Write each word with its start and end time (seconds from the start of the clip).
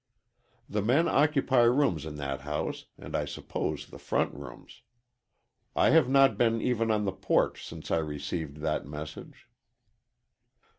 The 0.67 0.81
men 0.81 1.07
occupy 1.07 1.61
rooms 1.61 2.07
in 2.07 2.15
that 2.15 2.41
house 2.41 2.85
and 2.97 3.15
I 3.15 3.25
suppose 3.25 3.85
the 3.85 3.99
front 3.99 4.33
rooms. 4.33 4.81
I 5.75 5.91
have 5.91 6.09
not 6.09 6.39
been 6.39 6.59
even 6.59 6.89
on 6.89 7.05
the 7.05 7.11
porch 7.11 7.63
since 7.63 7.91
I 7.91 7.97
received 7.97 8.61
that 8.61 8.83
message." 8.87 9.47